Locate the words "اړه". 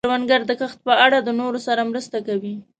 1.05-1.17